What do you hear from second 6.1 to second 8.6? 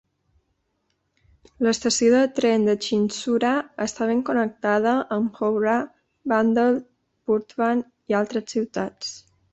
Bandel, Burdwan i altres